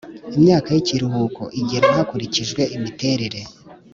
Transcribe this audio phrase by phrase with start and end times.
[0.37, 3.39] imyaka y’ikiruhuko igenwa hakurikijwe imiterere